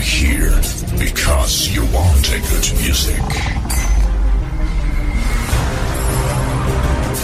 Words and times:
are 0.00 0.02
here 0.02 0.56
because 0.98 1.68
you 1.68 1.82
want 1.92 2.24
a 2.32 2.40
good 2.50 2.66
music. 2.80 3.20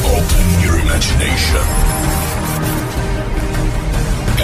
Open 0.04 0.46
your 0.60 0.76
imagination 0.84 1.64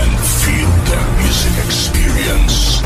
and 0.01 0.11
feel 0.41 0.73
the 0.89 1.01
music 1.21 1.55
experience. 1.67 2.81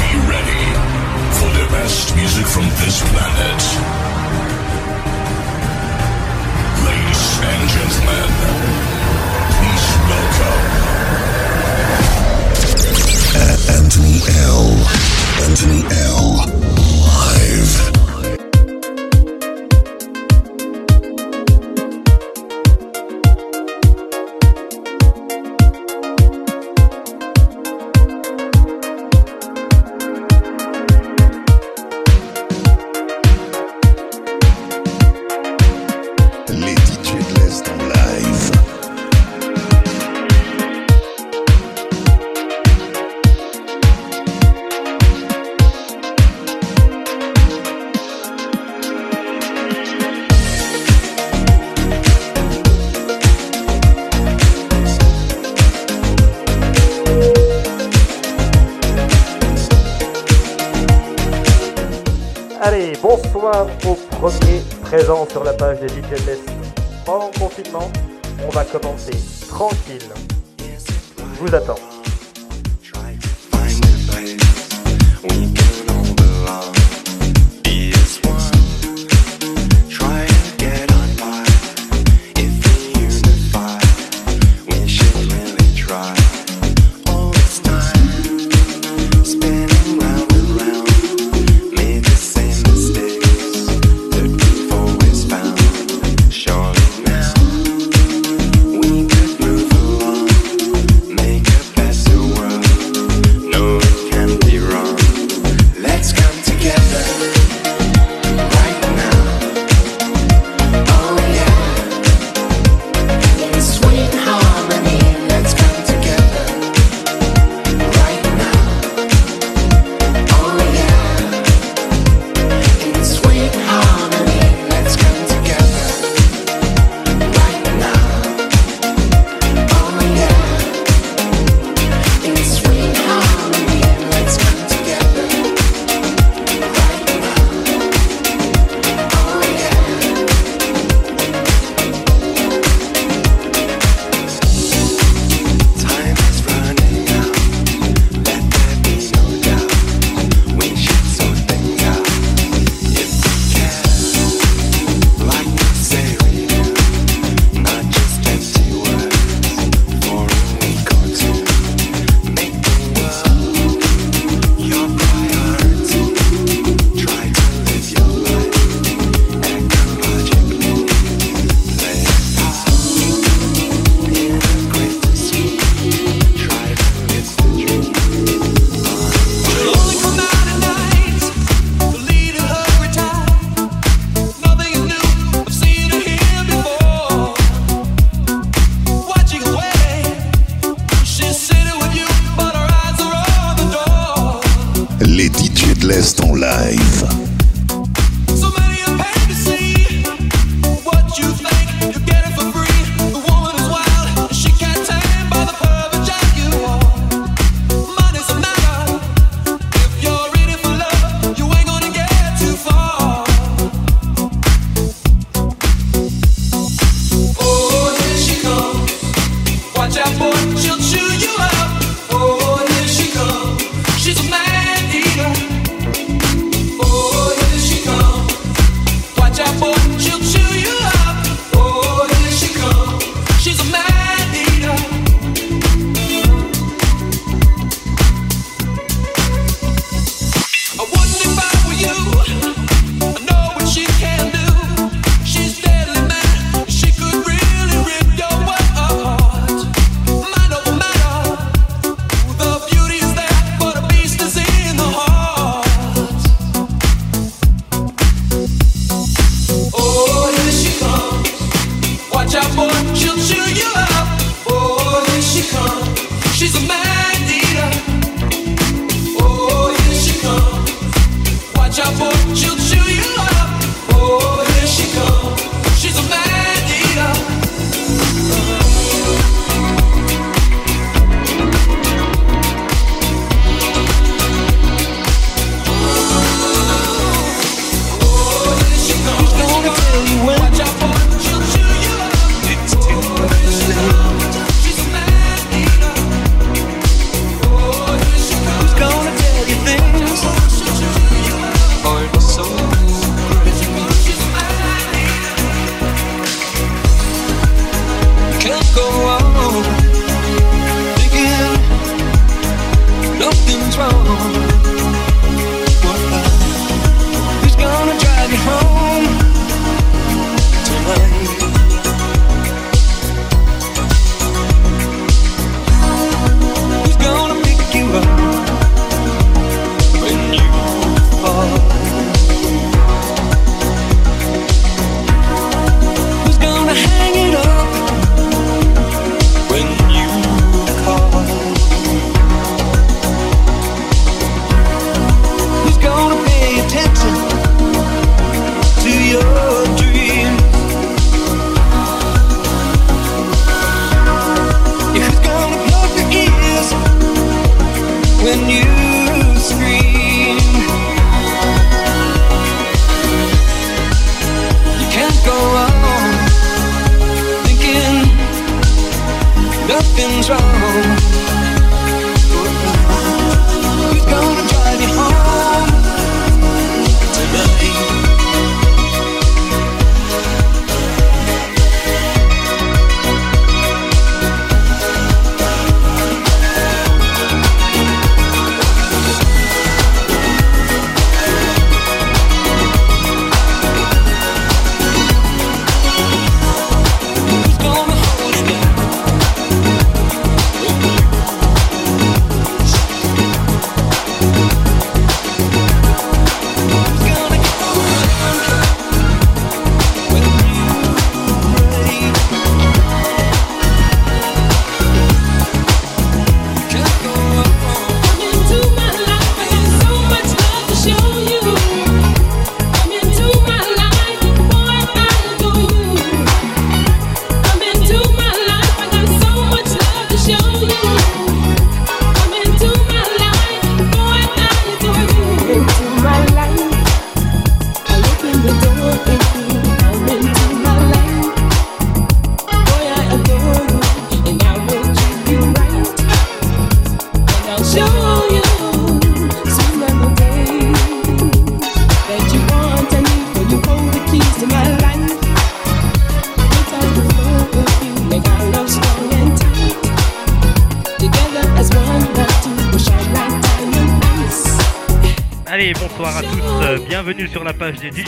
Be 0.00 0.10
ready 0.32 0.64
for 1.36 1.50
the 1.58 1.66
best 1.76 2.16
music 2.16 2.46
from 2.46 2.66
this 2.80 2.96
planet. 3.10 3.60
Ladies 6.88 7.24
and 7.50 7.62
gentlemen, 7.76 8.30
please 9.52 9.86
welcome. 10.08 10.77
Anthony 13.40 14.20
L. 14.26 14.66
Anthony 15.44 15.84
L. 15.90 16.44
Live. 17.06 17.97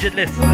Page 0.00 0.14
des 0.14 0.49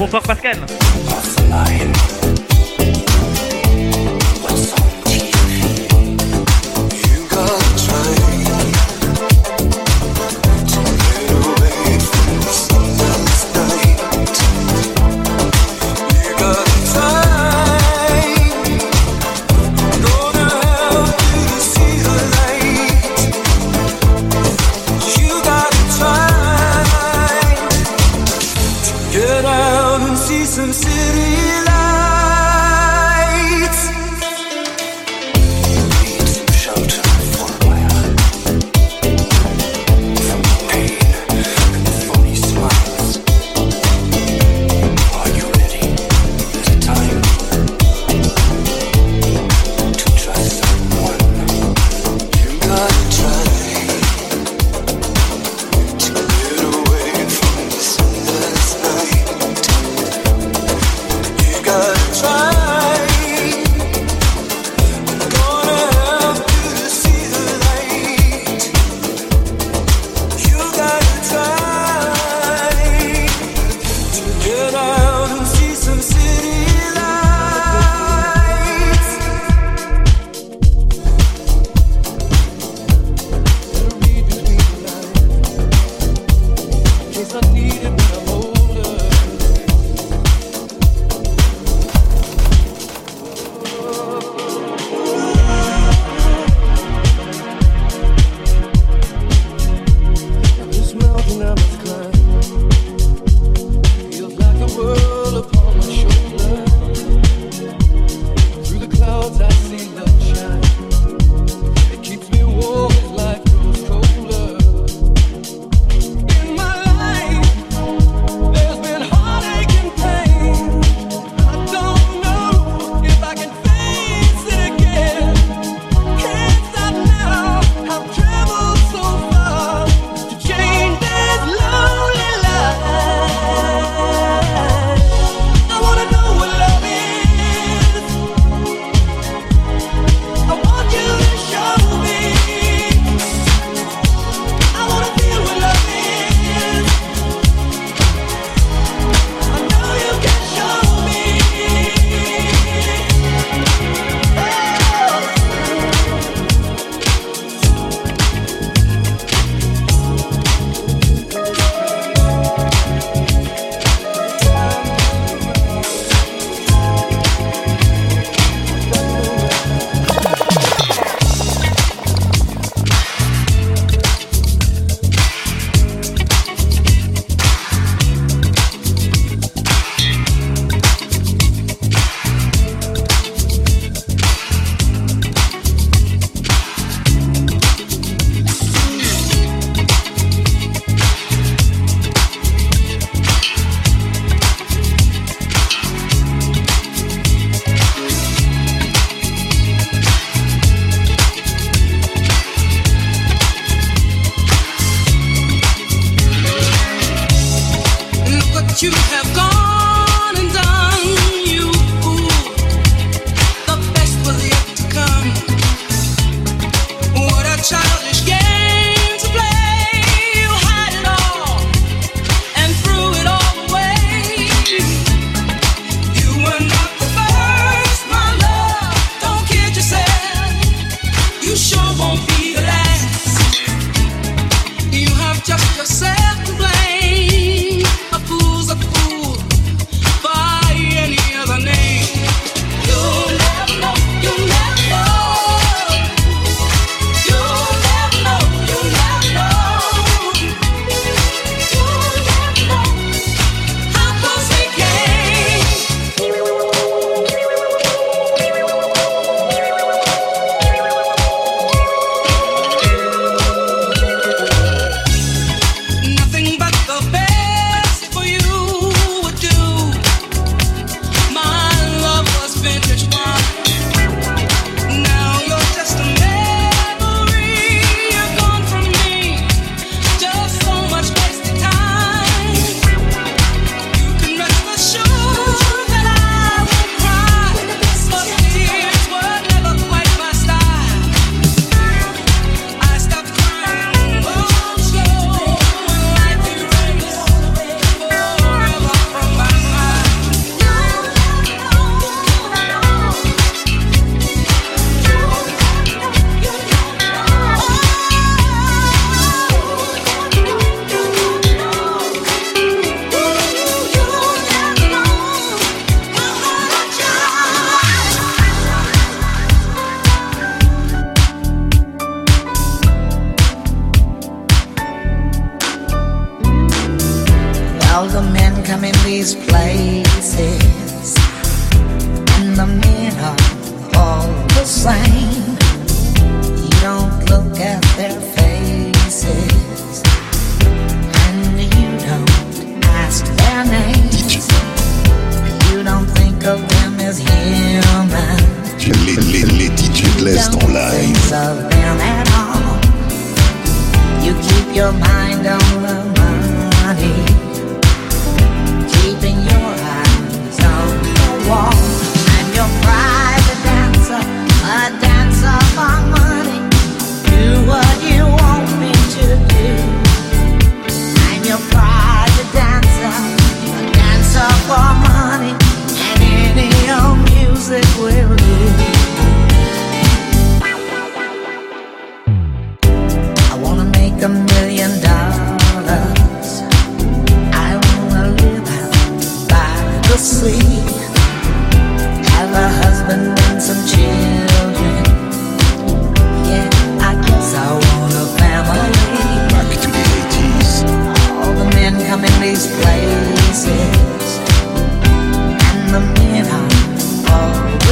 bonsoir 0.00 0.22
Pascal. 0.22 0.56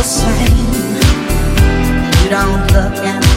Same. 0.08 0.56
You 2.22 2.30
don't 2.30 2.62
look 2.72 2.96
at 3.04 3.27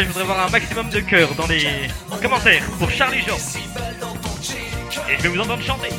je 0.00 0.06
voudrais 0.06 0.24
voir 0.24 0.46
un 0.46 0.50
maximum 0.50 0.88
de 0.88 1.00
cœur 1.00 1.34
dans 1.34 1.46
les 1.46 1.66
commentaires 2.22 2.64
pour 2.78 2.90
Charlie 2.90 3.20
Jean. 3.20 3.36
Et 5.10 5.16
je 5.18 5.22
vais 5.22 5.28
vous 5.28 5.40
entendre 5.40 5.62
chanter. 5.62 5.90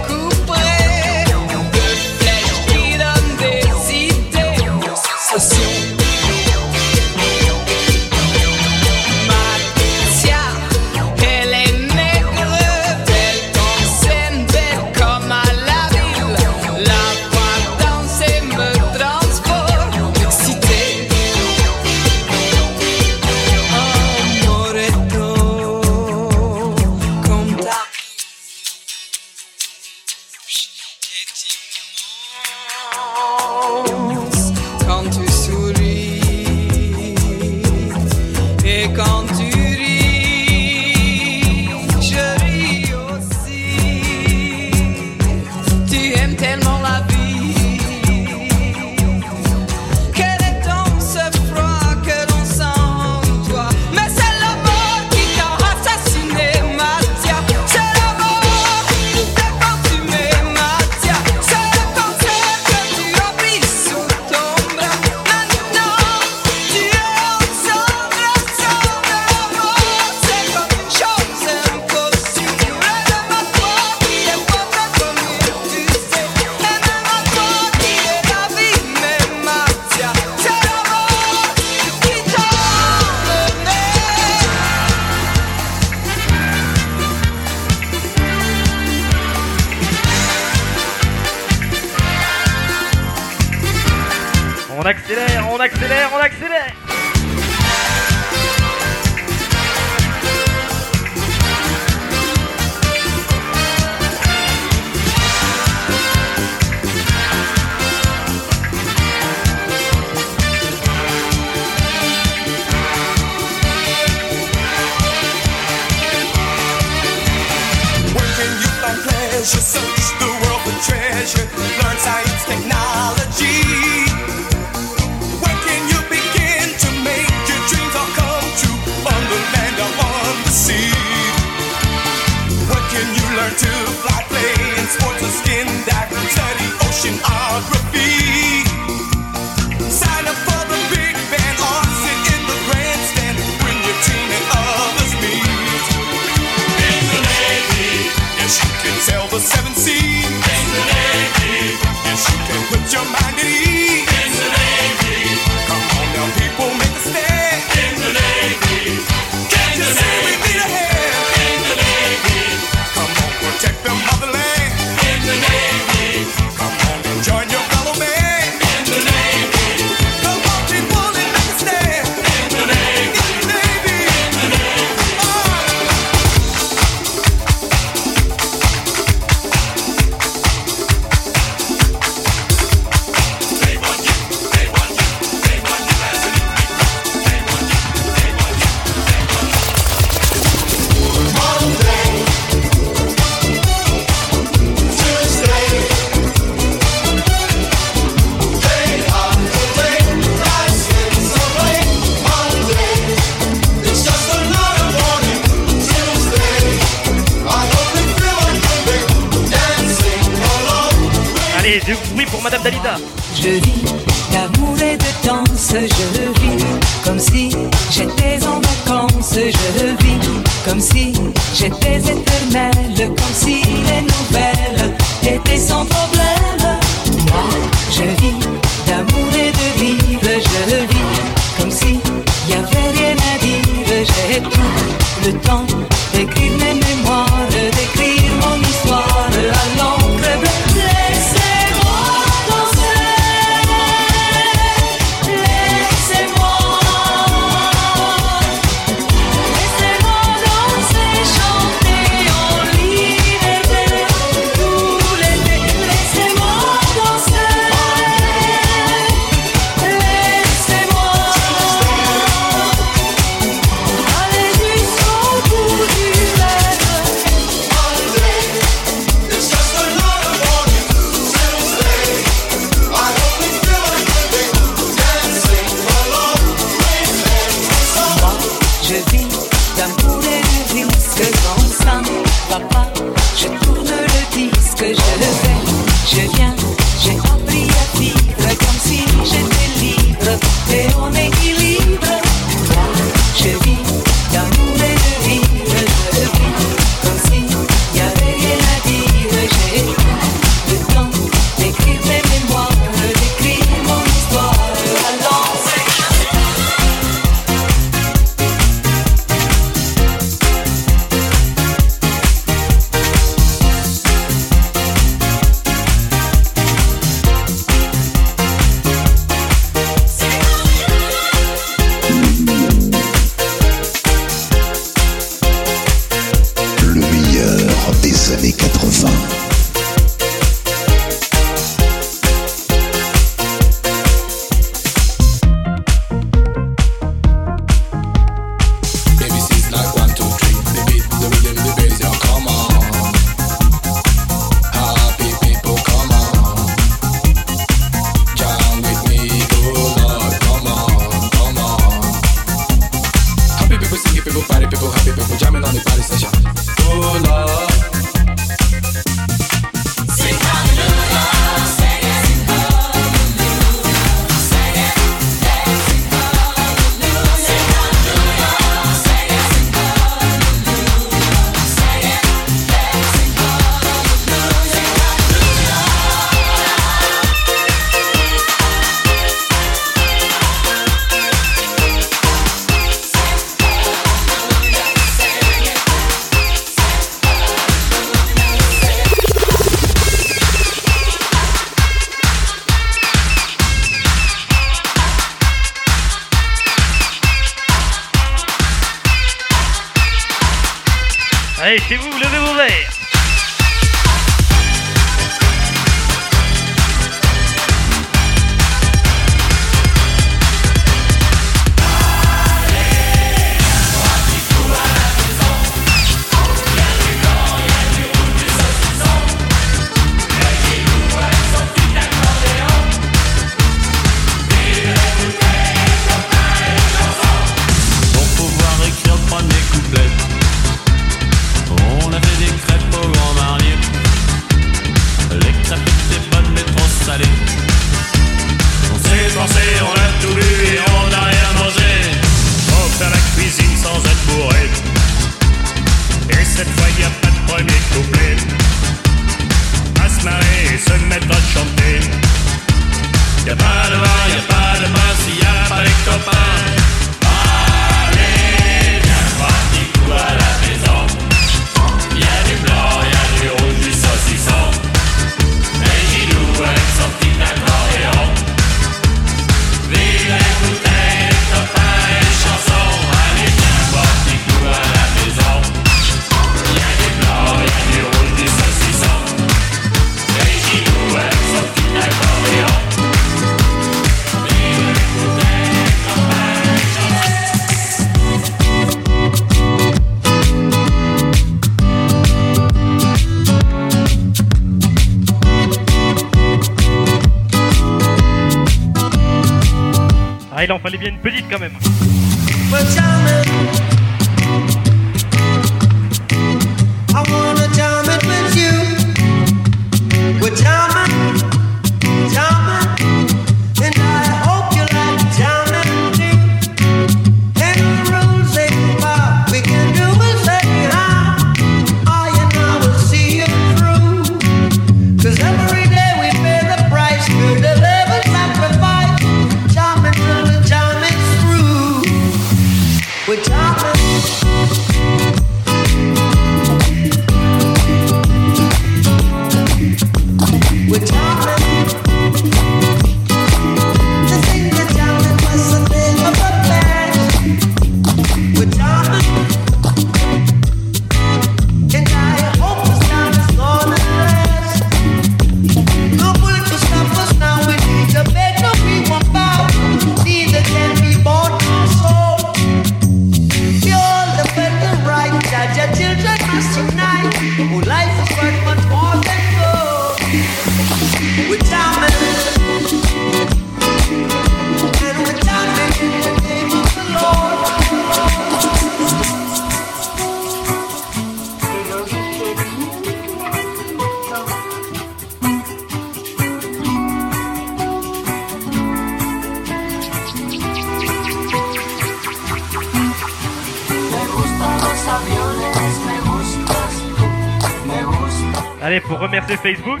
Facebook, 599.70 600.00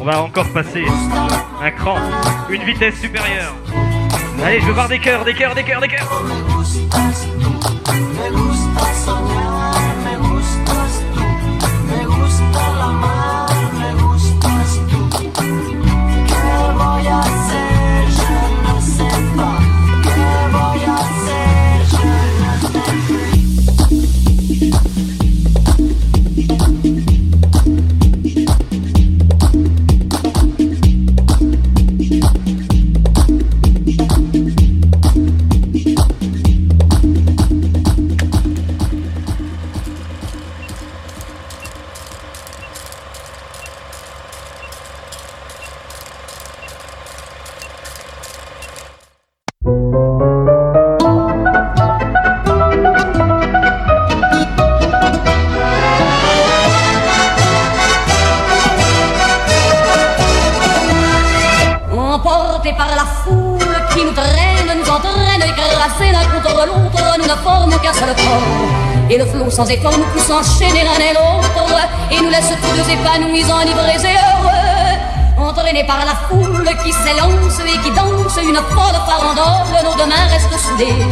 on 0.00 0.04
va 0.04 0.22
encore 0.22 0.48
passer 0.52 0.84
un 1.60 1.70
cran, 1.72 1.98
une 2.50 2.62
vitesse 2.62 3.00
supérieure. 3.00 3.52
Allez, 4.44 4.60
je 4.60 4.66
veux 4.66 4.72
voir 4.72 4.88
des 4.88 5.00
cœurs, 5.00 5.24
des 5.24 5.34
cœurs, 5.34 5.56
des 5.56 5.64
cœurs, 5.64 5.80
des 5.80 5.88
cœurs. 5.88 6.08
La 63.00 63.06
foule 63.24 63.76
qui 63.92 64.04
nous 64.04 64.12
traîne, 64.12 64.70
nous 64.76 64.90
entraîne, 64.90 65.42
écrasés 65.50 66.12
l'un 66.12 66.26
contre 66.32 66.66
l'autre, 66.66 67.02
nous 67.18 67.24
ne 67.24 67.36
formons 67.46 67.78
qu'un 67.78 67.94
seul 67.94 68.14
corps. 68.14 69.08
Et 69.08 69.16
le 69.16 69.24
flot 69.24 69.50
sans 69.50 69.68
effort 69.70 69.96
nous 69.96 70.10
pousse 70.12 70.30
enchaîner 70.30 70.84
l'un 70.84 71.00
et 71.08 71.14
l'autre, 71.16 71.80
et 72.10 72.20
nous 72.20 72.28
laisse 72.28 72.52
tous 72.62 72.72
deux 72.76 72.88
épanouis, 72.92 73.44
enivrés 73.44 74.02
et 74.12 74.18
heureux. 74.28 75.48
Entraînés 75.48 75.84
par 75.84 76.04
la 76.04 76.14
foule 76.28 76.70
qui 76.84 76.92
s'élance 76.92 77.58
et 77.60 77.78
qui 77.82 77.90
danse 77.90 78.38
une 78.42 78.60
folle 78.74 79.00
farandole, 79.08 79.82
nos 79.84 79.94
deux 79.96 80.10
mains 80.12 80.28
restent 80.30 80.60
soudées. 80.66 81.02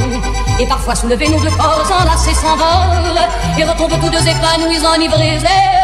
Et 0.61 0.67
parfois 0.67 0.95
soulevés, 0.95 1.29
nos 1.29 1.41
deux 1.41 1.57
corps 1.57 1.91
enlacés 2.01 2.35
s'envolent, 2.35 3.27
et 3.59 3.65
retombent 3.65 3.99
tous 4.01 4.11
deux 4.11 4.29
épanouis, 4.29 4.85
enivrés 4.85 5.37
et 5.37 5.39
heureux. 5.39 5.78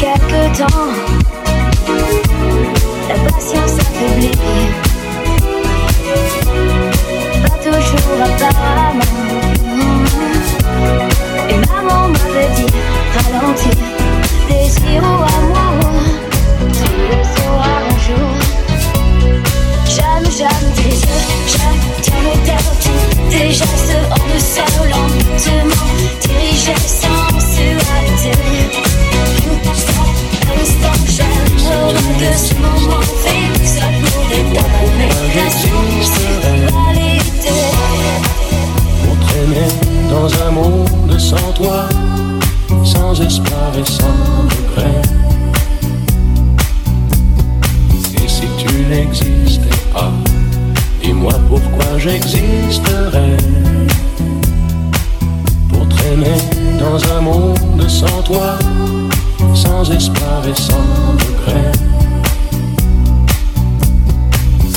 Quelques 0.00 0.58
temps, 0.58 0.88
la 3.08 3.14
patience 3.30 3.78
affaiblit. 3.78 4.89
Dit, 12.56 12.72
ralentir, 13.16 13.76
désir 14.48 15.02
ou 15.02 15.22
amour, 15.38 15.92
tu 16.72 16.88
le 17.08 17.18
sauras 17.34 17.78
un 17.84 17.98
jour. 17.98 18.50
J'aime, 19.86 20.30
j'aime 20.38 20.68
tes 20.76 20.94
yeux, 20.94 21.22
j'aime, 21.48 21.80
tiens 22.02 22.22
le 22.22 22.34
tout 22.82 23.00
Tes 23.30 23.48
gestes 23.50 23.98
en 24.10 24.22
douceur, 24.32 24.74
lentement 24.84 25.88
Dirigés 26.20 26.84
sans 26.86 27.28
sensualité 27.40 28.32
Instant, 29.72 30.10
instant, 30.60 30.98
j'aime 31.06 31.54
de 32.20 32.30
ce 32.36 32.54
moment 32.54 33.02
fixe 33.24 33.76
Pour 33.80 34.22
déterminer 34.28 35.10
la 35.34 35.48
sensualité 35.50 36.80
Pour 39.04 39.16
traîner 39.26 39.70
dans 40.08 40.28
un 40.46 40.50
monde 40.52 41.18
sans 41.18 41.52
toi, 41.52 41.78
sans 43.20 43.26
espoir 43.26 43.72
et 43.78 43.90
sans 43.90 44.46
regret. 44.48 45.02
Et 48.22 48.28
si 48.28 48.46
tu 48.58 48.84
n'existais 48.88 49.76
pas, 49.92 50.10
dis-moi 51.02 51.32
pourquoi 51.48 51.98
j'existerais. 51.98 53.36
Pour 55.68 55.88
traîner 55.88 56.38
dans 56.78 56.98
un 57.16 57.20
monde 57.20 57.88
sans 57.88 58.22
toi, 58.22 58.58
sans 59.54 59.90
espoir 59.90 60.42
et 60.48 60.58
sans 60.58 61.16
regret. 61.24 61.72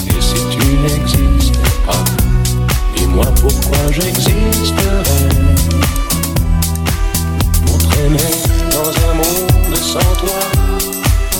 Et 0.08 0.22
si 0.22 0.36
tu 0.52 0.66
n'existais 0.84 1.60
pas, 1.86 2.04
dis-moi 2.96 3.26
pourquoi 3.41 3.91
j'existerais. 3.91 5.43
Dans 8.04 8.10
un 8.10 9.14
monde 9.14 9.76
sans 9.78 10.14
toi, 10.20 10.39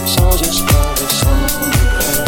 sans 0.06 0.34
espoir 0.42 0.96
et 0.98 1.10
sans 1.14 1.42
regret. 1.60 2.24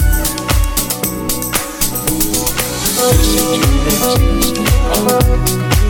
Et 3.12 3.24
si 3.24 3.40
tu 3.54 3.64
n'existais 3.86 4.74
pas, 5.06 5.24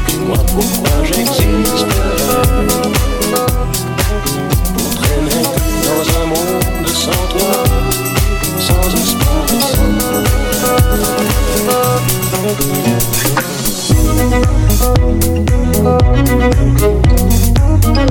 dis-moi 0.08 0.38
pourquoi 0.54 0.96
j'existerais. 1.06 1.86
Pour 4.78 4.90
traîner 5.02 5.42
dans 5.82 6.06
un 6.22 6.26
monde 6.28 6.88
sans 6.88 7.24
toi, 7.36 7.56
sans 8.60 8.86
espoir 8.94 9.42
et 9.50 9.60
sans 9.60 9.96
Come 16.78 16.95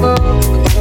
book. 0.00 0.75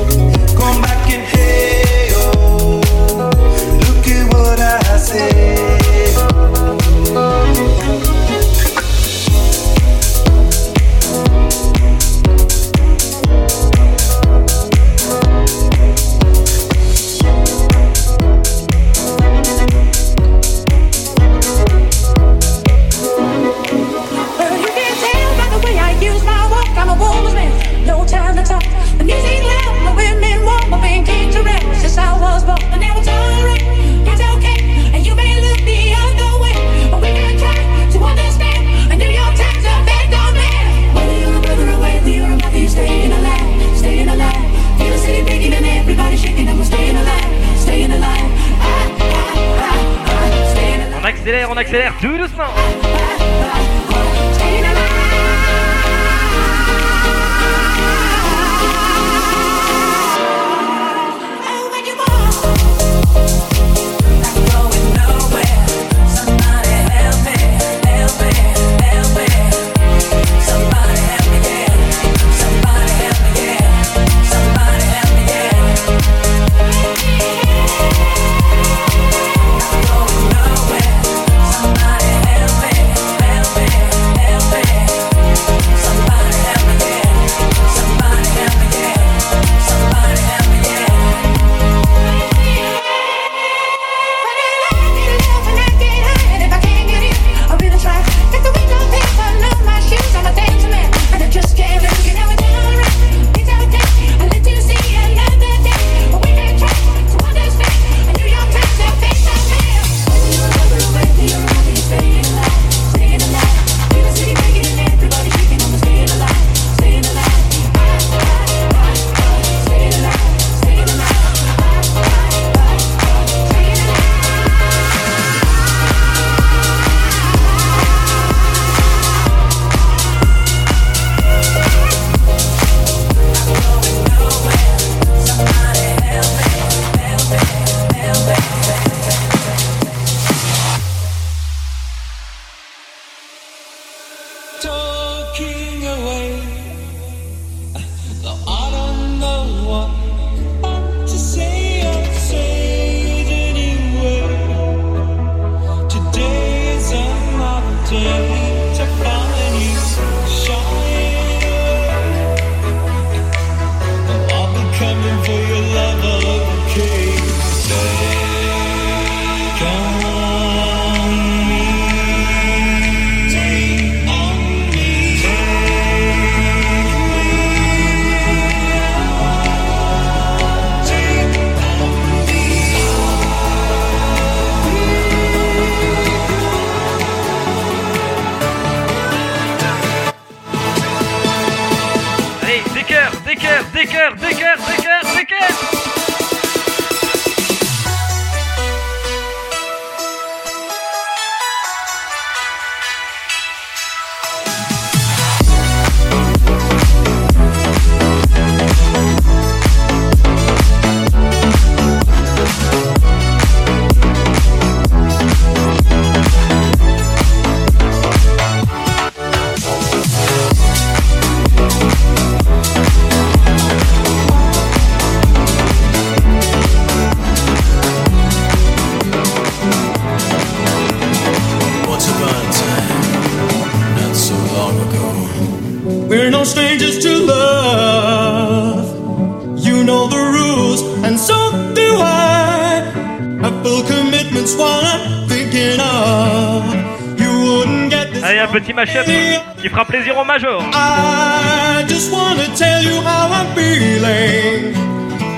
Un 248.86 249.62
qui 249.62 249.70
fera 249.70 249.86
plaisir 249.86 250.18
au 250.18 250.24
major. 250.24 250.62
I 250.74 251.84
just 251.88 252.12
wanna 252.12 252.46
tell 252.56 252.84
you 252.84 253.02
how 253.02 253.30
I'm 253.32 253.48
feeling. 253.56 254.74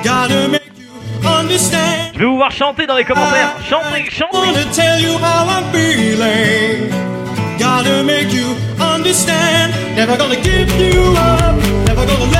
Gotta 0.03 0.47
make 0.49 0.71
you 0.77 1.27
understand. 1.27 2.13
Je 2.13 2.19
vais 2.19 2.25
vous 2.25 2.37
voir 2.37 2.51
chanter 2.51 2.85
dans 2.85 2.95
les 2.95 3.05
commentaires. 3.05 3.55
Chantez, 3.69 4.09
chantez. 4.09 4.37
wanna 4.37 4.65
tell 4.73 5.01
you 5.01 5.17
how 5.17 5.47
I'm 5.47 5.63
feeling. 5.71 6.89
Gotta 7.57 8.03
make 8.03 8.31
you 8.33 8.55
understand. 8.79 9.73
Never 9.95 10.17
gonna 10.17 10.35
give 10.35 10.69
you 10.79 11.13
up. 11.15 11.55
Never 11.87 12.05
gonna 12.05 12.36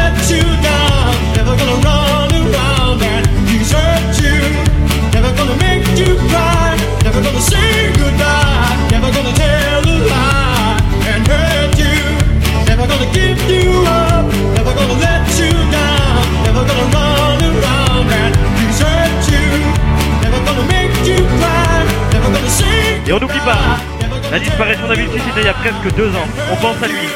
la 24.32 24.40
disparition 24.40 24.88
d'Avicii 24.88 25.22
c'était 25.26 25.42
il 25.42 25.46
y 25.46 25.50
a 25.50 25.54
presque 25.54 25.96
deux 25.96 26.10
ans. 26.10 26.28
On 26.52 26.56
pense 26.58 26.82
à 26.84 26.88
lui. 26.88 27.08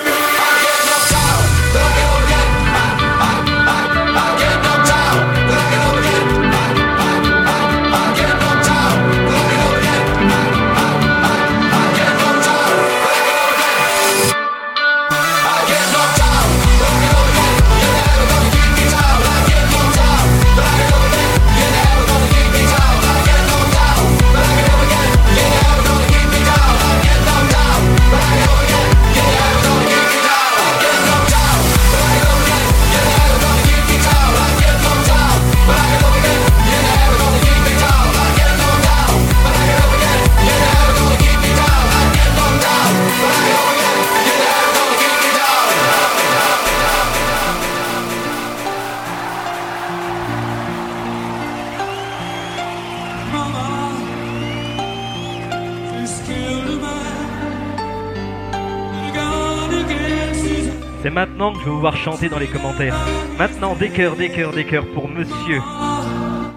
Maintenant 61.22 61.53
que 61.53 61.59
je 61.59 61.65
vais 61.65 61.69
vous 61.69 61.80
voir 61.80 61.95
chanter 61.95 62.30
dans 62.30 62.39
les 62.39 62.47
commentaires. 62.47 62.95
Maintenant, 63.38 63.76
des 63.76 63.89
cœurs, 63.89 64.15
des 64.15 64.30
cœurs, 64.30 64.53
des 64.53 64.65
cœurs 64.65 64.88
pour 64.88 65.07
monsieur 65.07 65.61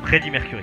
Freddie 0.04 0.30
Mercury. 0.30 0.62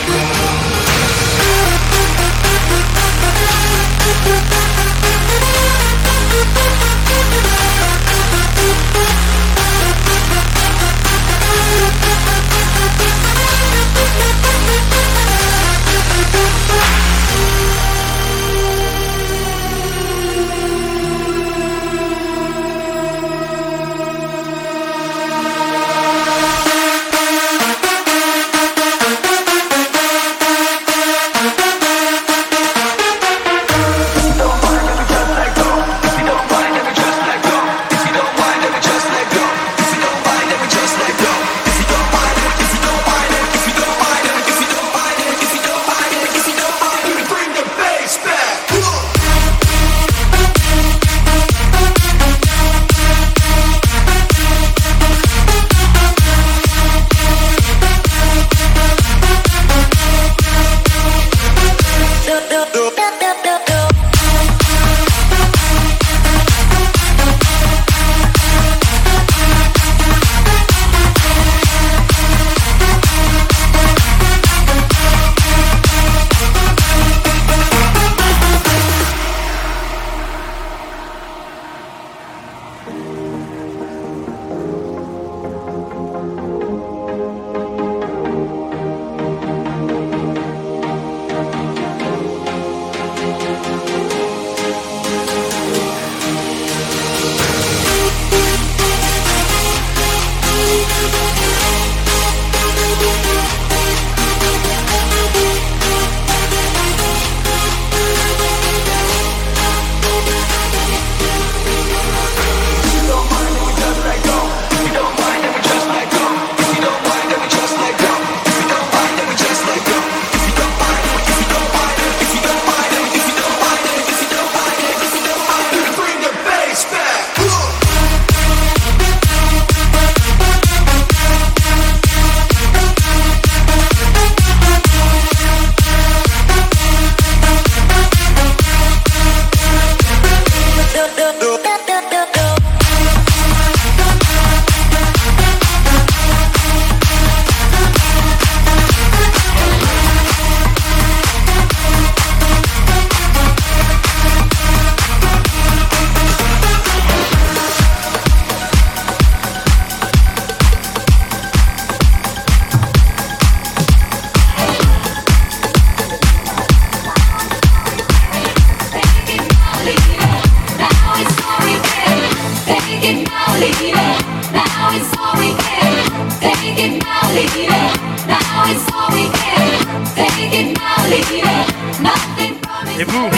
Et 183.01 183.03
vous, 183.03 183.29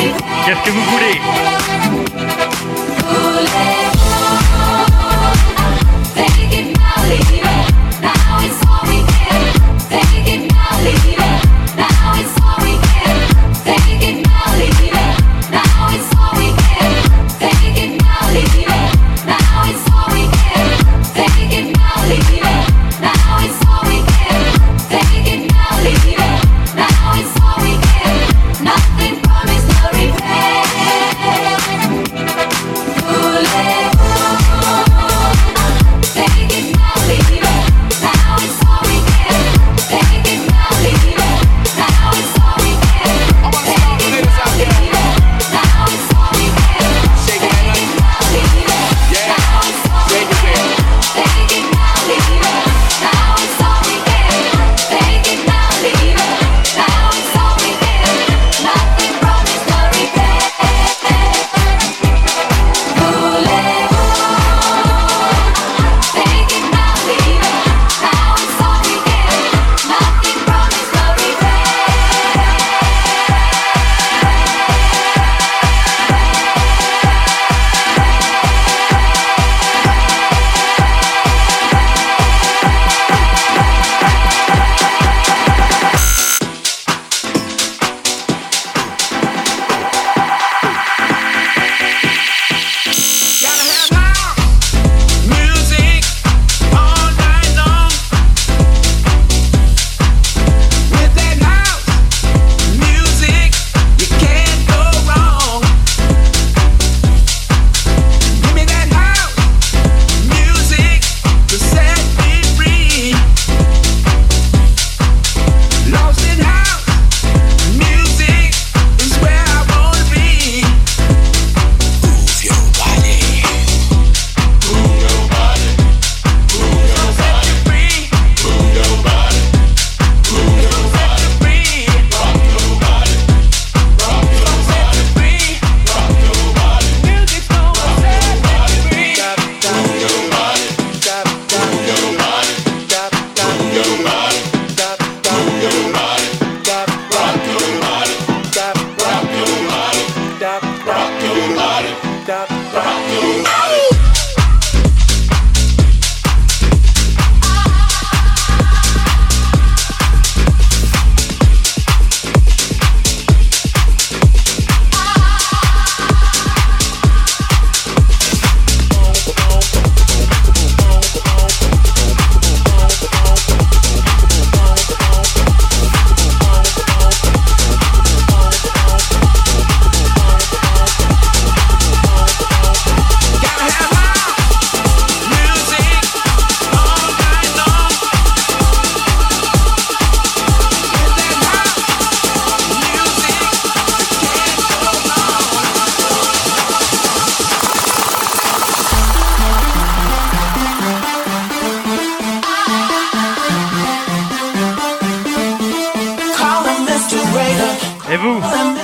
qu'est-ce 0.46 0.62
que 0.66 0.72
vous 0.72 0.82
voulez? 0.92 2.03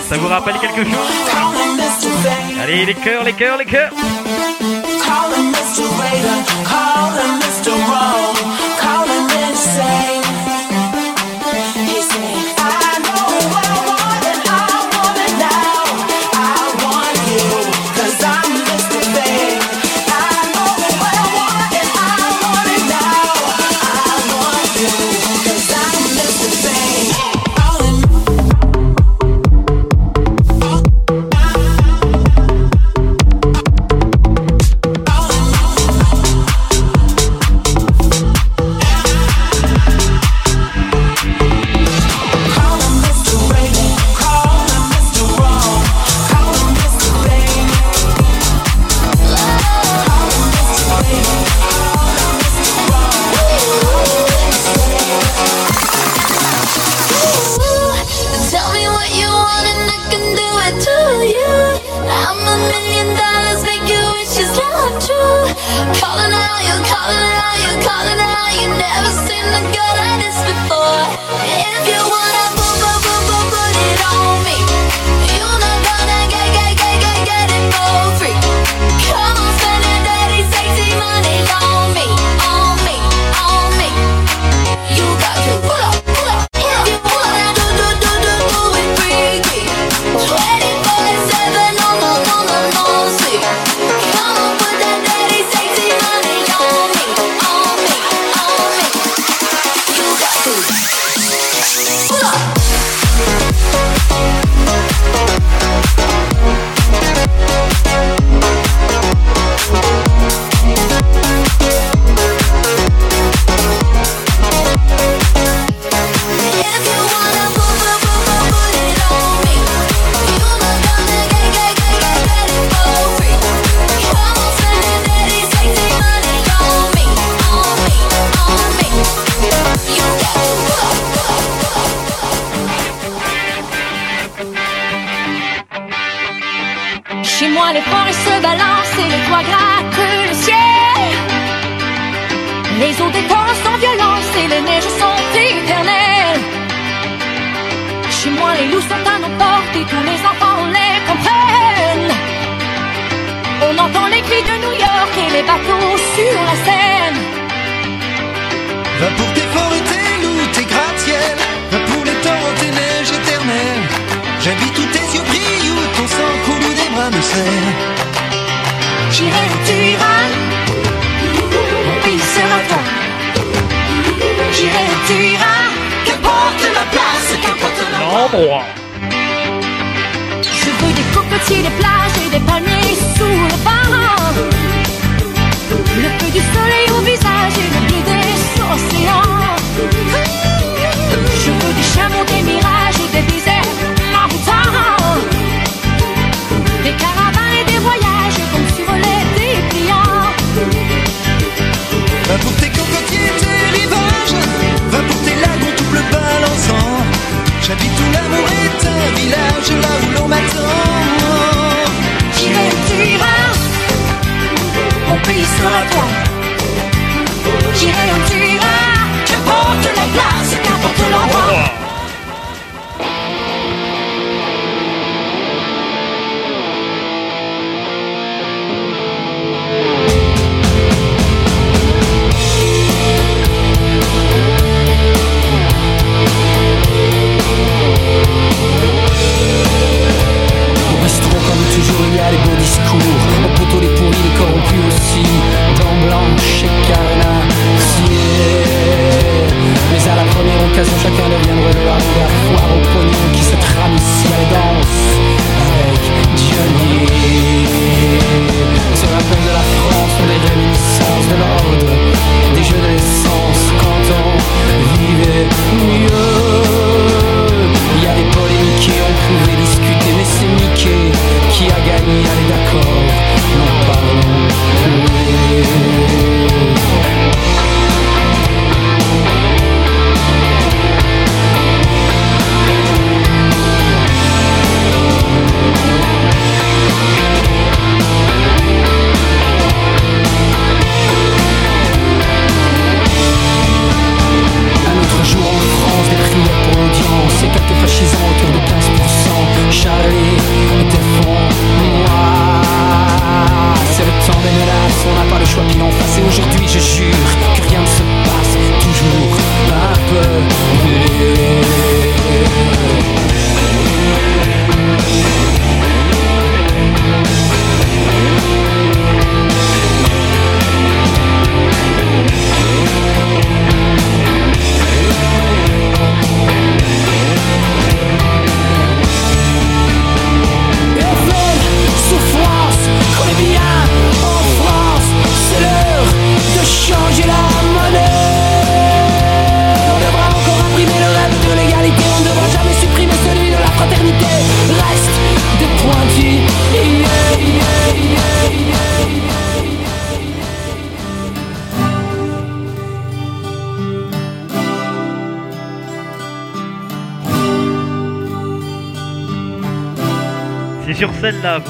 Ça 0.10 0.18
vous 0.18 0.28
rappelle 0.28 0.56
quelque 0.60 0.84
chose 0.84 0.94
Allez, 2.62 2.86
les 2.86 2.94
cœurs, 2.94 3.24
les 3.24 3.34
cœurs, 3.34 3.58
les 3.58 3.66
cœurs. 3.66 3.92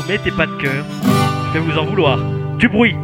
Mettez 0.10 0.31
pas 0.31 0.48
de 0.48 0.56
cœur, 0.56 0.84
je 1.53 1.60
vais 1.60 1.60
vous 1.60 1.77
en 1.77 1.86
vouloir. 1.86 2.18
Du 2.57 2.68
bruit, 2.68 2.95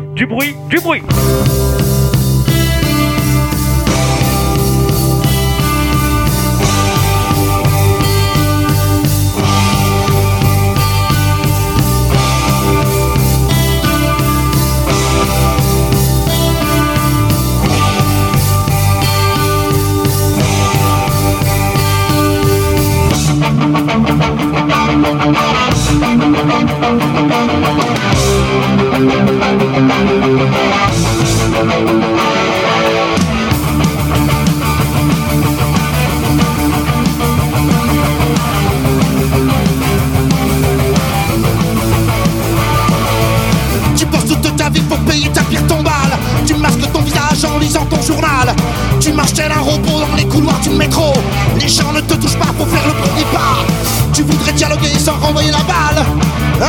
dialoguer 54.56 54.98
sans 54.98 55.14
renvoyer 55.20 55.52
la 55.52 55.60
balle. 55.60 56.06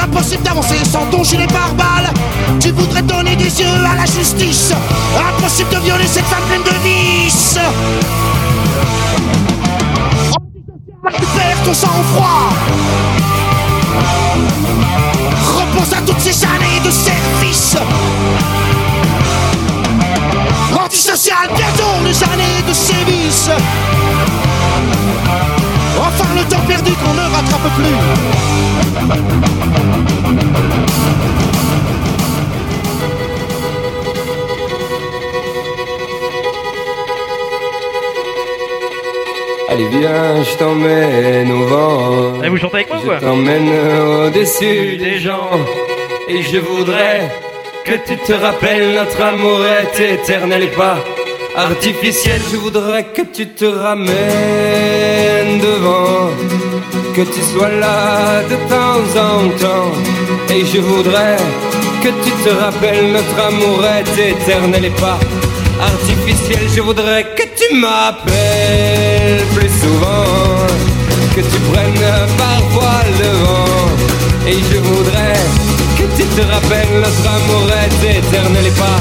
Impossible 0.04 0.42
d'avancer 0.42 0.84
sans 0.84 1.06
ton 1.06 1.22
gilet 1.22 1.46
pare-balles. 1.46 2.12
Tu 2.60 2.70
voudrais 2.72 3.02
donner 3.02 3.36
des 3.36 3.60
yeux 3.60 3.84
à 3.90 3.94
la 3.94 4.06
justice. 4.06 4.72
Impossible 5.16 5.70
de 5.70 5.78
violer 5.78 6.06
cette 6.06 6.24
femme 6.26 6.42
pleine 6.48 6.62
de 6.62 6.78
vices. 6.82 7.58
Perds 11.02 11.62
ton 11.64 11.74
sang-froid. 11.74 12.52
Repose 15.56 15.92
à 15.92 16.00
toutes 16.02 16.20
ces 16.20 16.44
années 16.44 16.80
de 16.84 16.90
service. 16.90 17.76
Antisocial, 20.84 21.48
bientôt 21.56 22.04
les 22.04 22.22
années 22.24 22.62
de 22.68 22.72
sévices. 22.72 23.50
Temps 26.56 26.66
perdu 26.66 26.92
qu'on 26.92 27.12
ne 27.12 27.20
rattrape 27.20 27.68
plus. 27.76 27.96
Allez 39.68 39.88
viens, 39.88 40.42
je 40.42 40.56
t'emmène 40.56 41.50
au 41.52 41.64
vent. 41.64 42.40
Allez, 42.40 42.48
vous 42.48 42.56
chantez 42.56 42.76
avec 42.76 42.88
moi 42.88 42.96
ou 42.96 43.00
Je 43.02 43.06
quoi 43.06 43.18
t'emmène 43.18 43.68
au-dessus 43.68 44.96
des 44.96 45.18
gens. 45.18 45.50
Et 46.28 46.42
je 46.42 46.56
voudrais 46.58 47.30
que 47.84 47.92
tu 48.06 48.16
te 48.16 48.32
rappelles 48.32 48.94
notre 48.94 49.20
amour 49.20 49.60
est 49.66 50.00
éternel 50.14 50.62
et 50.62 50.68
pas 50.68 50.96
artificiel. 51.54 52.40
Je 52.50 52.56
voudrais 52.56 53.04
que 53.04 53.22
tu 53.22 53.46
te 53.48 53.66
ramènes 53.66 55.35
devant. 55.68 56.31
Que 57.14 57.23
tu 57.23 57.40
sois 57.52 57.70
là 57.70 58.43
de 58.51 58.56
temps 58.73 59.06
en 59.28 59.48
temps. 59.62 59.93
Et 60.55 60.64
je 60.64 60.81
voudrais 60.81 61.36
que 62.02 62.09
tu 62.24 62.31
te 62.44 62.51
rappelles 62.62 63.12
notre 63.12 63.39
amour 63.48 63.85
est 63.98 64.31
éternel 64.32 64.85
et 64.85 64.90
pas 64.90 65.18
artificiel. 65.81 66.60
Je 66.74 66.81
voudrais 66.81 67.24
que 67.36 67.44
tu 67.59 67.74
m'appelles 67.74 69.44
plus 69.55 69.73
souvent, 69.82 70.66
que 71.35 71.40
tu 71.40 71.59
prennes 71.70 72.09
parfois 72.44 73.01
le 73.20 73.31
vent. 73.44 73.89
Et 74.47 74.59
je 74.70 74.78
voudrais 74.78 75.40
que 75.98 76.05
tu 76.16 76.24
te 76.36 76.43
rappelles 76.52 76.94
notre 77.06 77.27
amour 77.36 77.66
est 77.85 78.18
éternel 78.18 78.66
et 78.66 78.78
pas 78.85 79.01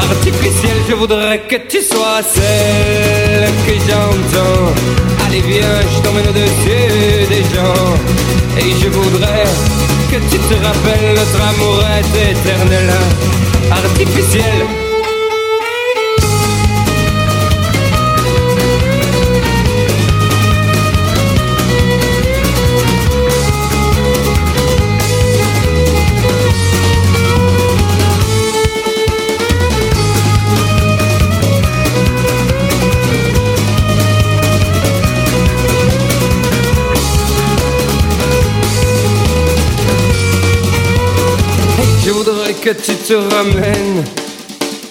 artificiel. 0.00 0.76
Je 0.88 0.94
voudrais 0.94 1.40
que 1.40 1.56
tu 1.68 1.80
sois 1.82 2.22
celle 2.22 3.48
que 3.66 3.74
j'entends. 3.86 5.25
Allez 5.36 5.48
viens, 5.48 5.80
je 5.82 6.00
t'emmène 6.00 6.28
au-dessus 6.28 7.26
des 7.28 7.42
gens. 7.54 7.94
Et 8.56 8.70
je 8.80 8.88
voudrais 8.88 9.44
que 10.10 10.16
tu 10.30 10.38
te 10.38 10.54
rappelles 10.64 11.14
notre 11.14 11.42
amour 11.42 11.82
est 11.98 12.30
éternel, 12.32 12.90
artificiel. 13.70 14.85
Que 42.66 42.72
tu 42.72 42.96
te 42.96 43.12
ramènes 43.12 44.02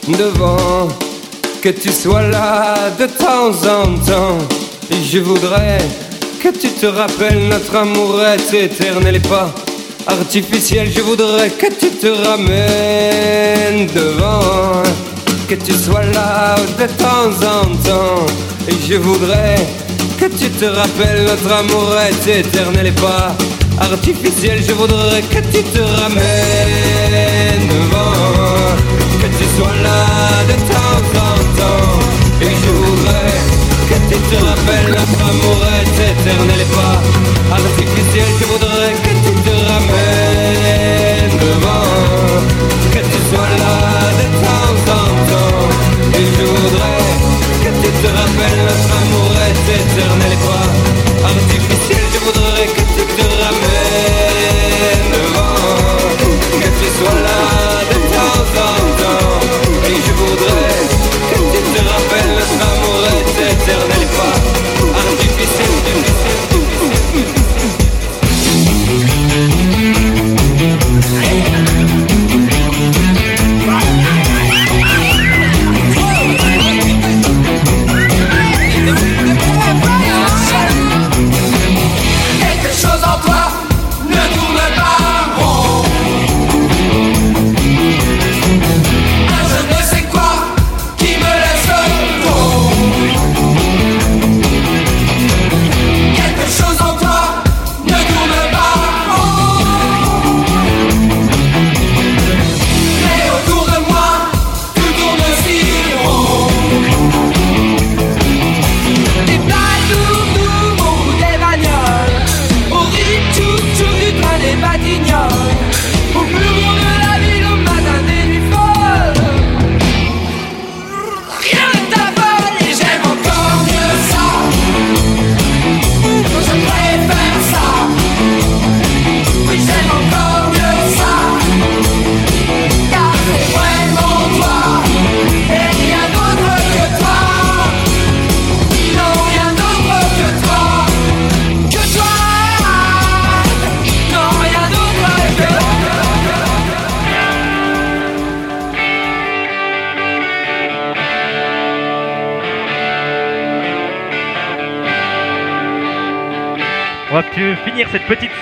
devant, 0.08 0.88
que 1.62 1.68
tu 1.68 1.92
sois 1.92 2.22
là 2.22 2.90
de 2.98 3.06
temps 3.06 3.52
en 3.68 3.98
temps. 4.00 4.38
Et 4.90 5.04
je 5.04 5.20
voudrais 5.20 5.80
que 6.42 6.58
tu 6.58 6.70
te 6.70 6.86
rappelles 6.86 7.50
notre 7.50 7.76
amour 7.76 8.22
est 8.24 8.54
éternel 8.54 9.18
et 9.18 9.20
pas 9.20 9.54
artificiel. 10.08 10.90
Je 10.90 11.02
voudrais 11.02 11.50
que 11.50 11.66
tu 11.66 11.90
te 11.90 12.08
ramènes 12.08 13.88
devant, 13.88 14.82
que 15.50 15.56
tu 15.56 15.74
sois 15.74 16.06
là 16.14 16.56
de 16.80 16.88
temps 17.04 17.34
en 17.56 17.66
temps. 17.90 18.26
Et 18.70 18.76
je 18.88 18.96
voudrais 18.96 19.58
que 20.18 20.28
tu 20.28 20.50
te 20.50 20.64
rappelles 20.64 21.26
notre 21.26 21.52
amour 21.52 21.94
est 22.00 22.40
éternel 22.40 22.88
et 22.88 22.92
pas 22.94 23.36
artificiel. 23.82 24.64
Je 24.66 24.72
voudrais 24.72 25.24
que 25.24 25.40
tu 25.52 25.62
te 25.62 25.82
ramènes 25.82 26.95
que 29.30 29.38
tu 29.38 29.46
sois 29.58 29.76
là 29.84 30.44
de 30.50 30.56
temps 30.72 31.04
en 31.26 31.38
temps. 31.60 32.00
Et 32.42 32.54
je 32.62 32.72
que 33.90 33.98
tu 34.10 34.20
te 34.30 34.36
rappelles 34.44 34.90
notre 34.90 35.22
amour 35.30 35.60
est 35.80 36.12
éternel 36.12 36.62
et 36.62 36.72
pas 36.76 36.98
artificiel. 37.56 38.28
Je 38.40 38.46
voudrais 38.46 38.94
que 39.04 39.14
tu 39.26 39.34
te 39.44 39.72
ramènes 39.72 40.05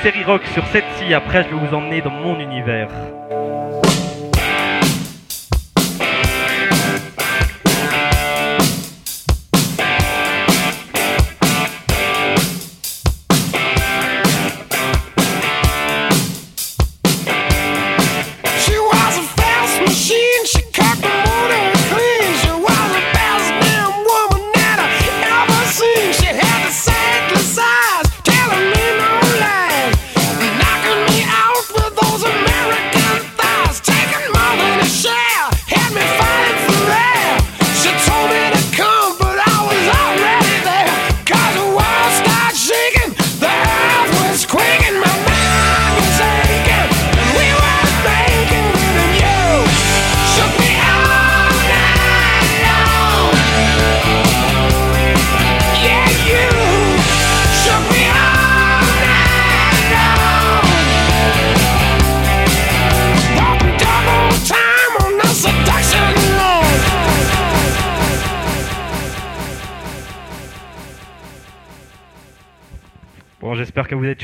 série 0.03 0.25
rock 0.25 0.45
sur 0.47 0.65
cette 0.67 0.83
scie. 0.97 1.13
Après, 1.13 1.43
je 1.43 1.55
vais 1.55 1.65
vous 1.65 1.73
emmener 1.73 2.01
dans 2.01 2.09
mon 2.09 2.37
univers. 2.37 2.89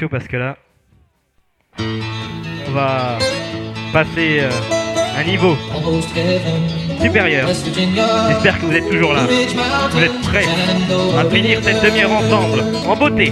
parce 0.10 0.27
que 0.27 0.38
là, 0.38 0.57
on 1.80 2.72
va 2.72 3.18
passer 3.94 4.41
euh, 4.41 4.49
un 5.18 5.23
niveau 5.23 5.56
supérieur. 7.02 7.48
J'espère 7.48 8.60
que 8.60 8.65
vous 8.65 8.73
êtes 8.73 8.90
toujours 8.90 9.14
là. 9.14 9.22
Vous 9.91 10.02
êtes 10.02 10.22
prêts 10.22 10.45
à 11.18 11.26
finir 11.30 11.60
cette 11.64 11.84
demi-heure 11.84 12.11
ensemble, 12.11 12.64
en 12.88 12.95
beauté. 12.95 13.31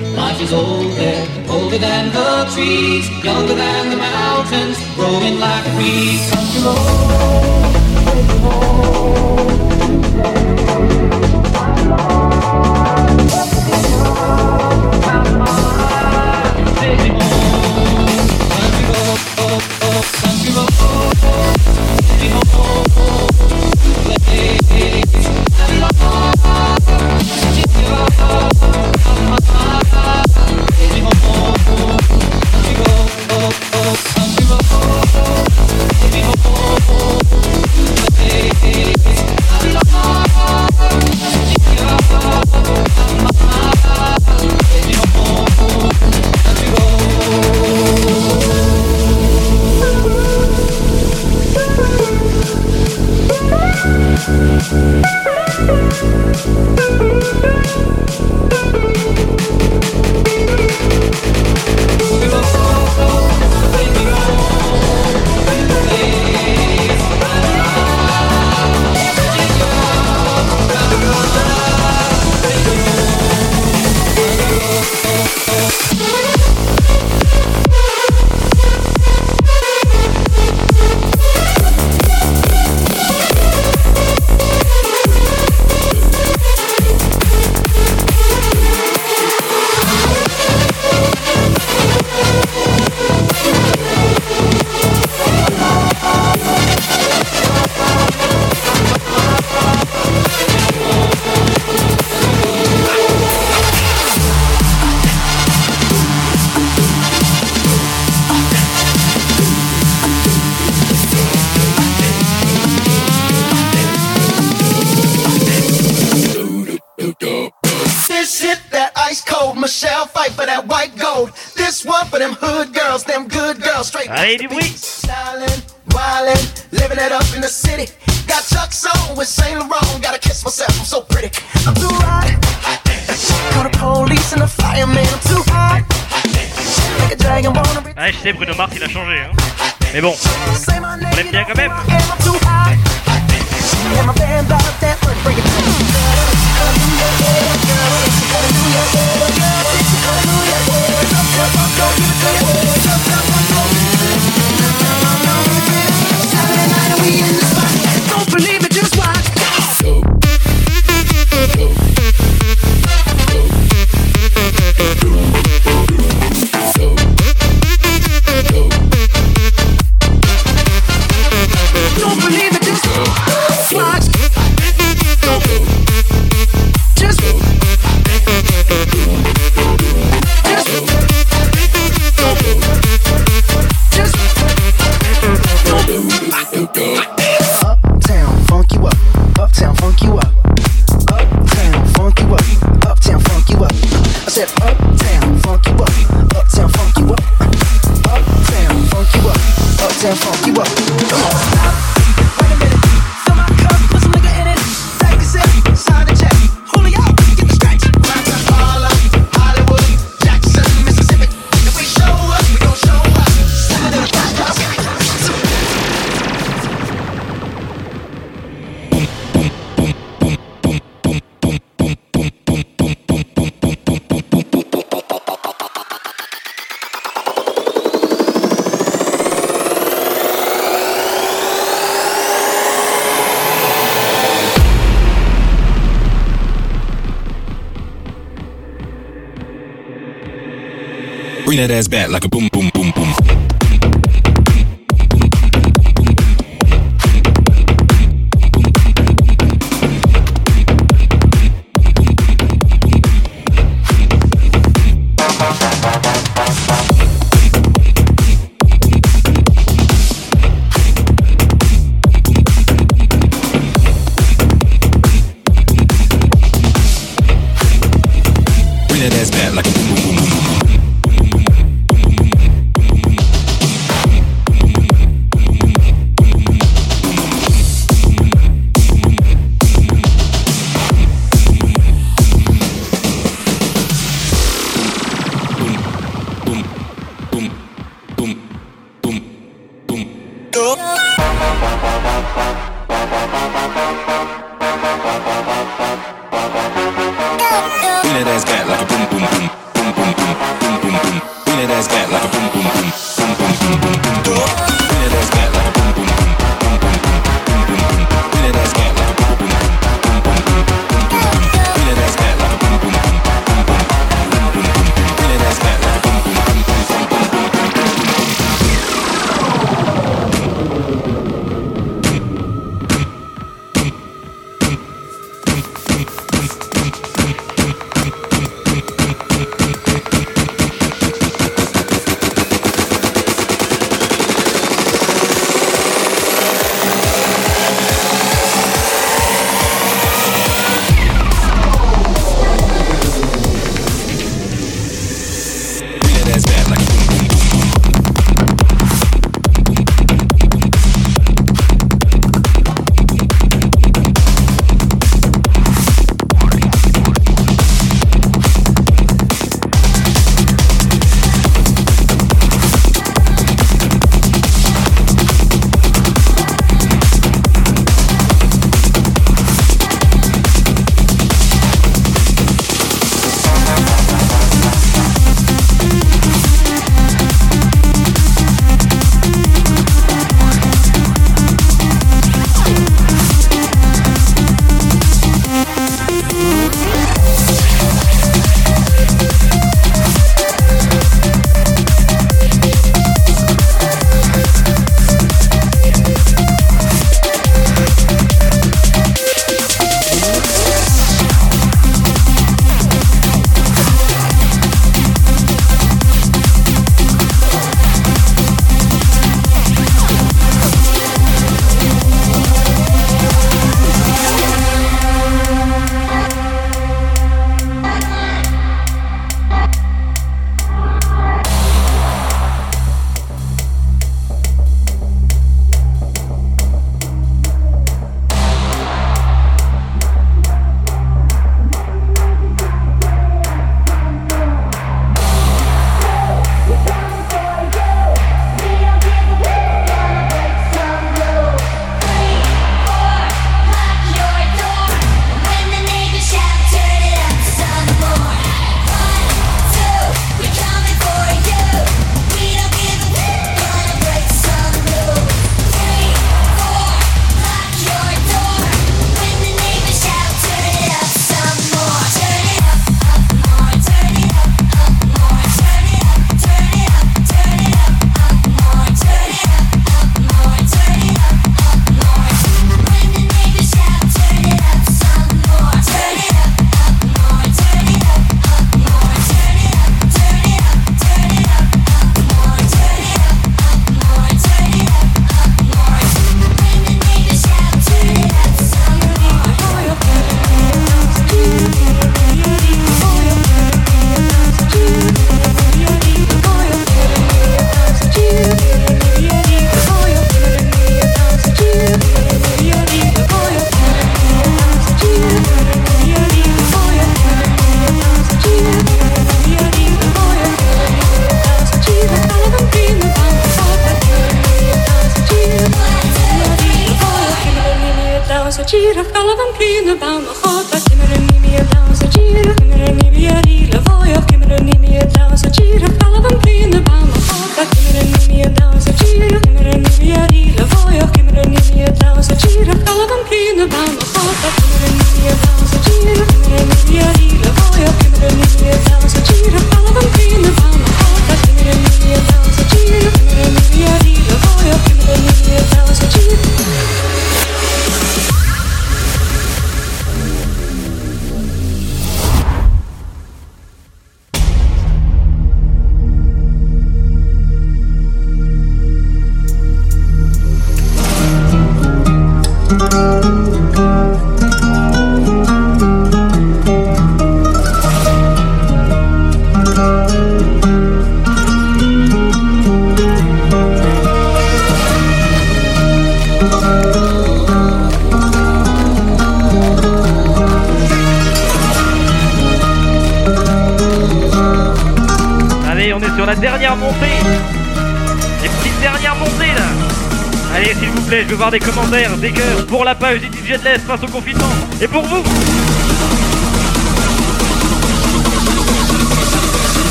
Bring 241.47 241.59
that 241.59 241.71
ass 241.71 241.87
back 241.87 242.09
like 242.09 242.25
a 242.25 242.27
boom, 242.27 242.49
boom, 242.51 242.69
boom, 242.73 242.91
boom. 242.91 243.46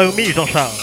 Follow 0.00 0.46
上。 0.46 0.79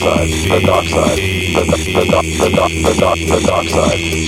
dark 0.00 0.28
side, 0.28 0.50
the 0.50 0.66
dark 0.66 0.86
side, 0.86 1.18
the 1.18 1.64
dark, 1.66 1.84
the 1.84 2.04
dark, 2.10 2.24
the 2.24 2.50
dark, 2.50 2.70
the 2.70 2.94
dark, 3.00 3.18
the 3.18 3.46
dark 3.46 3.68
side. 3.68 4.27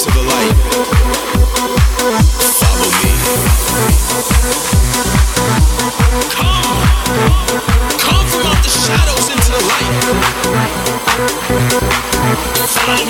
Follow 12.73 13.05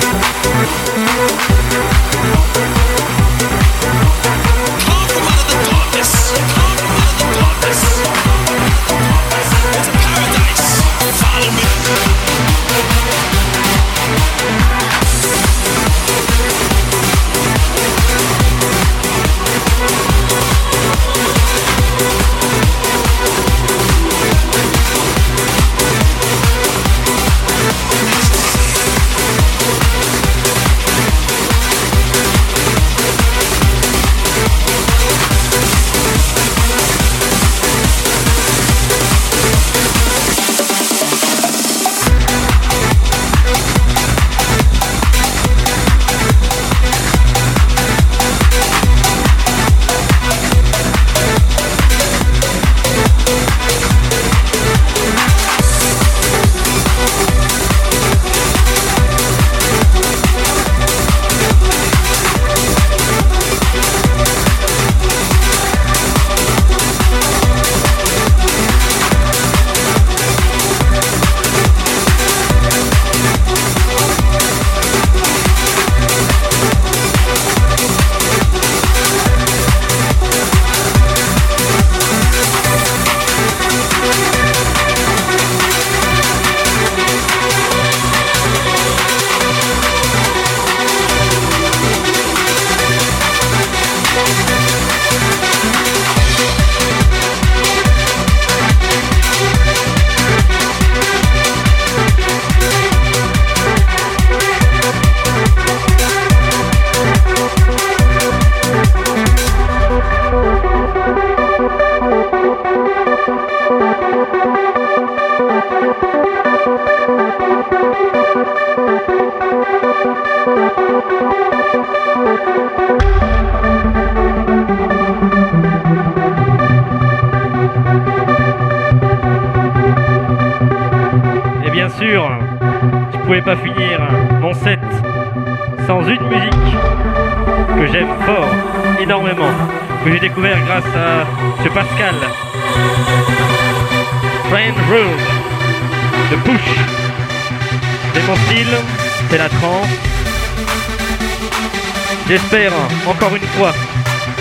me. 0.00 0.03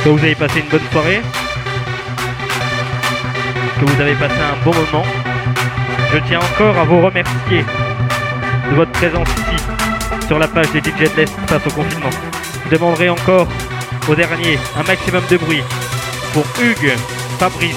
Que 0.03 0.09
vous 0.09 0.19
avez 0.19 0.35
passé 0.35 0.59
une 0.59 0.67
bonne 0.67 0.91
soirée, 0.91 1.21
que 3.79 3.85
vous 3.85 4.01
avez 4.01 4.15
passé 4.15 4.35
un 4.35 4.63
bon 4.65 4.73
moment. 4.73 5.05
Je 6.11 6.17
tiens 6.27 6.39
encore 6.39 6.77
à 6.77 6.83
vous 6.83 7.01
remercier 7.01 7.63
de 8.69 8.75
votre 8.75 8.91
présence 8.91 9.27
ici 9.29 9.63
sur 10.27 10.39
la 10.39 10.47
page 10.47 10.71
des 10.71 10.79
DJ 10.79 11.09
l'Est 11.15 11.33
face 11.47 11.65
au 11.67 11.71
confinement. 11.71 12.09
Je 12.65 12.75
demanderai 12.75 13.09
encore 13.09 13.47
au 14.09 14.15
dernier 14.15 14.59
un 14.77 14.83
maximum 14.83 15.23
de 15.29 15.37
bruit 15.37 15.63
pour 16.33 16.45
Hugues, 16.61 16.93
Fabrice, 17.39 17.75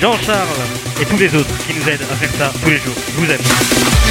Jean-Charles 0.00 0.64
et 1.00 1.04
tous 1.04 1.18
les 1.18 1.34
autres 1.36 1.56
qui 1.66 1.74
nous 1.78 1.88
aident 1.88 2.06
à 2.10 2.16
faire 2.16 2.30
ça 2.30 2.52
tous 2.62 2.70
les 2.70 2.78
jours. 2.78 2.94
Je 3.14 3.20
vous 3.20 3.30
aime. 3.30 4.05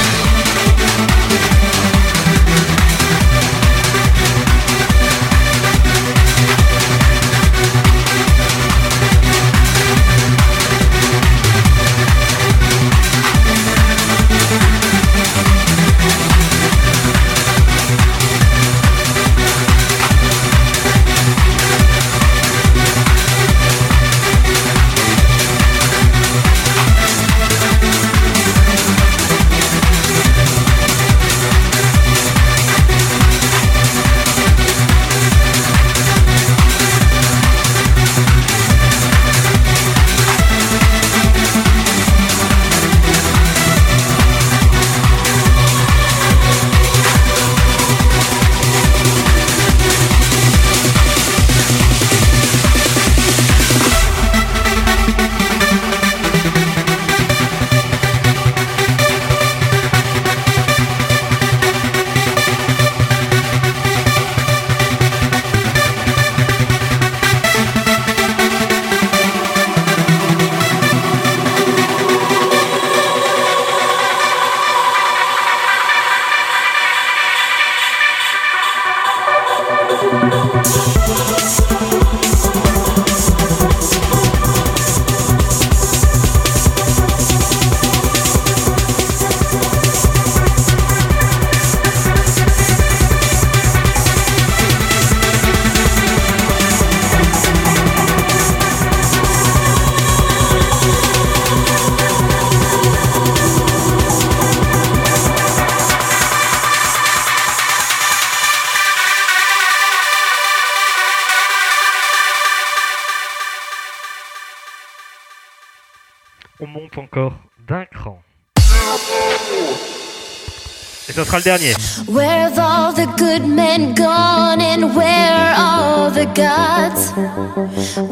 Sera 121.26 121.38
le 121.38 121.42
dernier. 121.42 121.74
Where 122.06 122.48
have 122.48 122.58
all 122.58 122.92
the 122.92 123.06
good 123.16 123.46
men 123.46 123.94
gone 123.94 124.60
and 124.60 124.94
where 124.94 125.32
are 125.32 125.54
all 125.56 126.10
the 126.10 126.26
gods? 126.26 127.12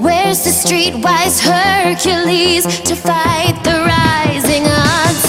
Where's 0.01 0.43
the 0.45 0.51
streetwise 0.51 1.41
Hercules 1.41 2.65
to 2.83 2.95
fight 2.97 3.63
the 3.63 3.85
rising 3.87 4.65
odds? 4.67 5.25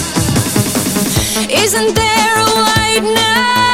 Isn't 1.49 1.95
there 1.95 2.37
a 2.37 2.49
white 2.55 3.03
knight 3.03 3.64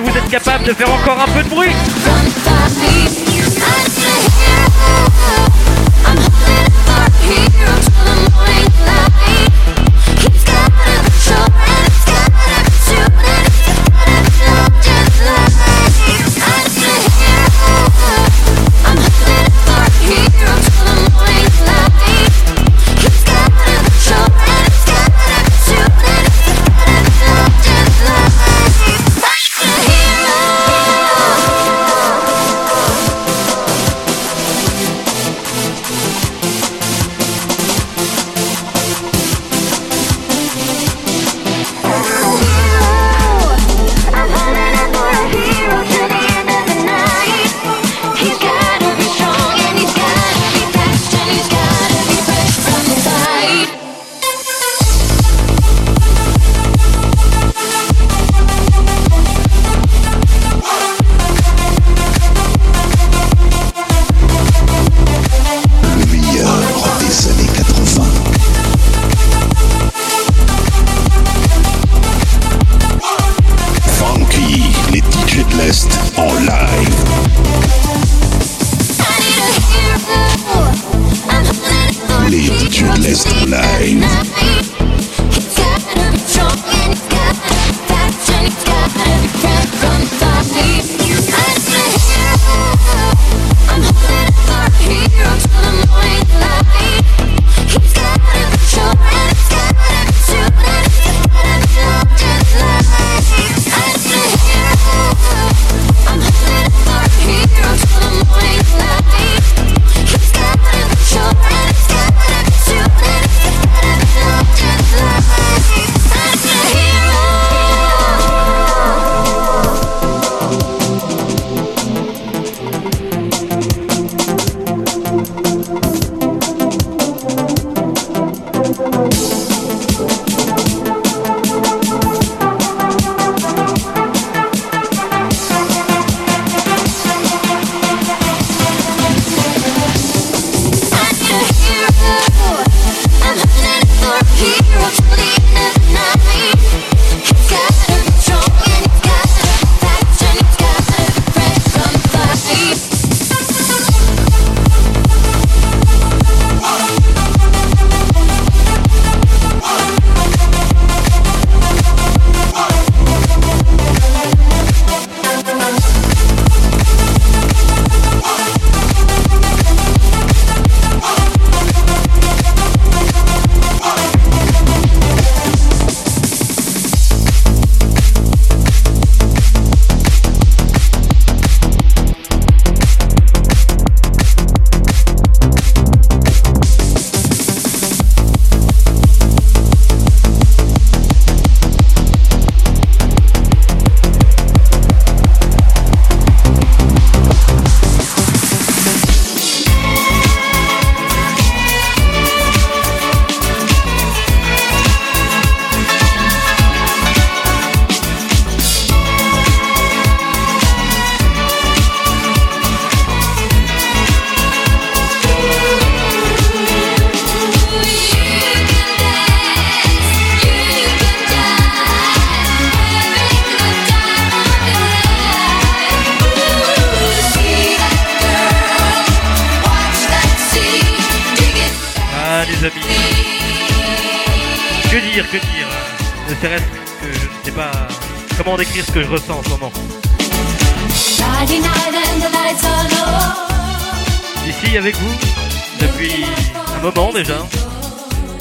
vous 0.00 0.16
êtes 0.16 0.28
capable 0.28 0.64
de 0.64 0.74
faire 0.74 0.92
encore 0.92 1.18
un 1.20 1.32
peu 1.32 1.42
de 1.42 1.48
bruit 1.48 1.70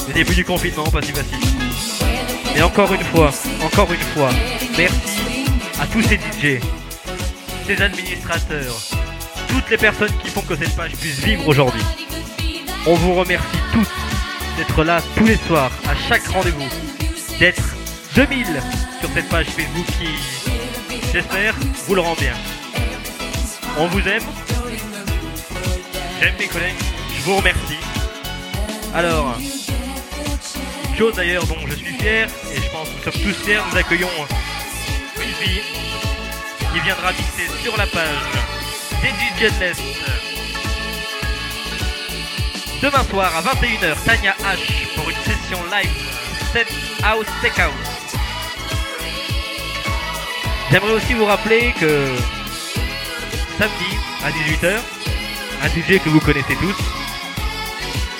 Le 0.07 0.13
début 0.13 0.35
du 0.35 0.45
confinement, 0.45 0.83
pas 0.85 1.01
si 1.01 1.11
facile. 1.11 1.37
Et 2.55 2.61
encore 2.61 2.93
une 2.93 3.03
fois, 3.03 3.31
encore 3.63 3.91
une 3.91 3.99
fois, 3.99 4.29
merci 4.77 5.45
à 5.79 5.87
tous 5.87 6.01
ces 6.03 6.15
DJ, 6.15 6.61
ces 7.67 7.81
administrateurs, 7.81 8.75
toutes 9.49 9.69
les 9.69 9.77
personnes 9.77 10.13
qui 10.23 10.29
font 10.29 10.41
que 10.41 10.55
cette 10.55 10.75
page 10.75 10.91
puisse 10.93 11.19
vivre 11.19 11.47
aujourd'hui. 11.47 11.81
On 12.85 12.93
vous 12.93 13.15
remercie 13.15 13.57
tous 13.73 13.87
d'être 14.57 14.83
là 14.83 15.01
tous 15.17 15.25
les 15.25 15.37
soirs, 15.47 15.71
à 15.87 15.95
chaque 16.07 16.25
rendez-vous, 16.27 16.69
d'être 17.39 17.75
2000 18.15 18.45
sur 18.99 19.09
cette 19.13 19.27
page 19.27 19.47
Facebook 19.47 19.85
qui, 19.99 20.07
j'espère, 21.11 21.55
vous 21.87 21.95
le 21.95 22.01
rend 22.01 22.15
bien. 22.15 22.33
On 23.77 23.87
vous 23.87 24.07
aime, 24.07 24.23
j'aime 26.21 26.35
mes 26.39 26.47
collègues, 26.47 26.75
je 27.17 27.23
vous 27.23 27.35
remercie. 27.35 27.79
Alors, 28.93 29.35
chose 30.97 31.15
d'ailleurs 31.15 31.45
dont 31.47 31.57
je 31.67 31.75
suis 31.75 31.93
fier, 31.97 32.27
et 32.53 32.61
je 32.61 32.69
pense 32.69 32.87
que 32.89 32.95
nous 32.95 33.03
sommes 33.03 33.21
tous 33.21 33.43
fiers, 33.43 33.59
nous 33.69 33.77
accueillons 33.77 34.09
une 35.21 35.33
fille 35.33 35.61
qui 36.73 36.79
viendra 36.79 37.11
mixer 37.11 37.49
sur 37.61 37.75
la 37.77 37.85
page 37.87 38.07
des 39.01 39.09
DJ 39.09 39.51
de 39.53 39.59
l'Est. 39.59 39.81
Demain 42.81 43.03
soir 43.09 43.35
à 43.35 43.41
21h, 43.41 43.95
Tania 44.05 44.35
H 44.43 44.95
pour 44.95 45.09
une 45.09 45.15
session 45.17 45.59
live 45.71 45.91
Set 46.53 46.67
House 47.03 47.27
Tech 47.41 47.59
House. 47.59 47.73
J'aimerais 50.71 50.93
aussi 50.93 51.13
vous 51.13 51.25
rappeler 51.25 51.73
que 51.79 52.15
samedi 53.57 53.97
à 54.23 54.31
18h, 54.31 54.79
un 55.61 55.67
DJ 55.67 55.99
que 56.01 56.09
vous 56.09 56.19
connaissez 56.19 56.55
tous, 56.55 56.75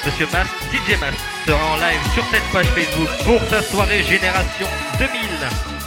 Monsieur 0.06 0.28
Mas, 0.32 0.46
DJ 0.72 1.00
Mas, 1.00 1.16
sera 1.48 1.66
en 1.66 1.78
live 1.78 2.00
sur 2.14 2.24
cette 2.30 2.44
page 2.52 2.68
Facebook 2.68 3.10
pour 3.24 3.42
sa 3.50 3.64
soirée 3.64 4.04
Génération 4.04 4.68
2000 5.00 5.10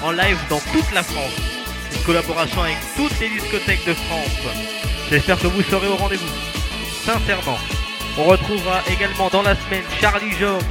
en 0.03 0.11
live 0.11 0.39
dans 0.51 0.59
toute 0.73 0.91
la 0.93 1.05
France. 1.05 1.37
Une 1.95 2.03
collaboration 2.03 2.63
avec 2.63 2.79
toutes 2.97 3.17
les 3.21 3.29
discothèques 3.29 3.87
de 3.87 3.95
France. 3.95 4.55
J'espère 5.09 5.39
que 5.39 5.47
vous 5.47 5.63
serez 5.63 5.87
au 5.87 5.95
rendez-vous. 5.95 6.27
Sincèrement. 7.05 7.59
On 8.19 8.25
retrouvera 8.25 8.83
également 8.91 9.29
dans 9.29 9.43
la 9.43 9.55
semaine 9.55 9.85
Charlie 10.01 10.33
Georges, 10.33 10.65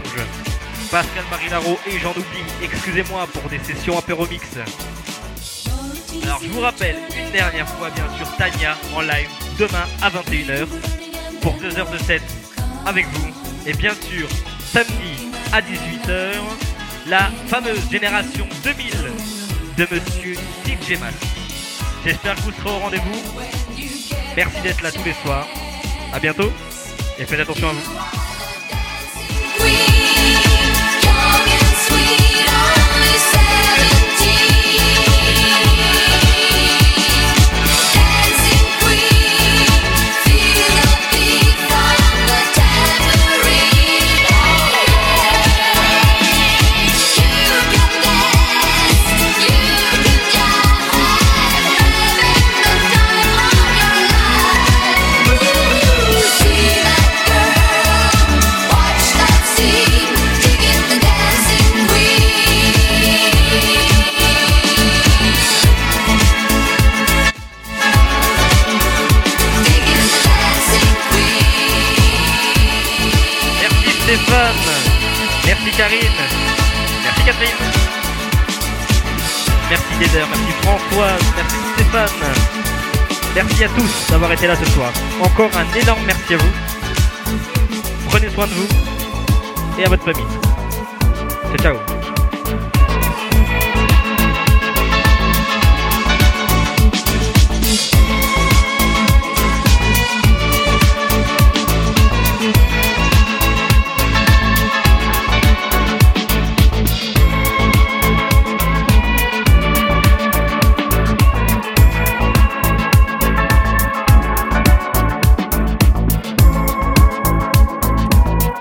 Pascal 0.92 1.24
Marinaro 1.32 1.80
et 1.88 1.98
Jean 2.00 2.12
oublie, 2.12 2.44
excusez-moi 2.62 3.28
pour 3.28 3.50
des 3.50 3.60
sessions 3.60 3.98
apéromix. 3.98 4.44
Alors 6.24 6.40
je 6.44 6.50
vous 6.50 6.60
rappelle 6.60 6.98
une 7.18 7.32
dernière 7.32 7.70
fois 7.70 7.90
bien 7.92 8.06
sûr 8.18 8.28
Tania 8.36 8.76
en 8.94 9.02
live 9.02 9.30
demain 9.58 9.86
à 10.02 10.10
21h 10.10 10.68
pour 11.42 11.54
2 11.54 11.78
heures 11.80 11.90
de 11.90 11.98
set 11.98 12.22
avec 12.88 13.06
vous. 13.08 13.28
Et 13.66 13.74
bien 13.74 13.94
sûr 13.94 14.28
samedi 14.72 15.30
à 15.52 15.62
18h 15.62 16.36
la 17.08 17.30
fameuse 17.48 17.90
génération 17.92 18.48
2000 18.64 18.92
de 19.78 19.88
Monsieur 19.94 20.36
DJ 20.66 21.00
Mas. 21.00 21.14
J'espère 22.06 22.36
que 22.36 22.42
vous 22.42 22.52
serez 22.52 22.70
au 22.70 22.80
rendez-vous. 22.80 23.22
Merci 24.36 24.62
d'être 24.62 24.82
là 24.82 24.92
tous 24.92 25.04
les 25.04 25.14
soirs. 25.14 25.48
À 26.14 26.20
bientôt 26.20 26.52
et 27.20 27.26
faites 27.26 27.40
attention 27.40 27.70
à 27.70 27.74
vous. 27.74 28.27
Merci 80.00 80.52
Françoise. 80.62 81.22
Merci 81.36 81.56
Stéphane. 81.74 82.10
Merci 83.36 83.64
à 83.64 83.70
tous 83.70 84.12
d'avoir 84.12 84.32
été 84.32 84.48
là 84.48 84.56
ce 84.56 84.66
soir. 84.72 84.92
Encore 85.22 85.50
un 85.56 85.80
énorme 85.80 86.02
merci 86.06 86.36
à 86.36 86.38
vous. 86.38 86.52
Prenez 88.10 88.30
soin 88.30 88.48
de 88.48 88.54
vous 88.54 88.68
et 89.80 89.86
à 89.86 89.90
votre 89.90 90.04
famille. 90.04 90.26
Ciao 91.58 91.58
ciao. 91.58 91.97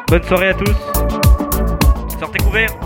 Bonne 0.09 0.23
soirée 0.23 0.49
à 0.49 0.55
tous. 0.55 0.77
Sortez 2.19 2.39
couverts. 2.39 2.86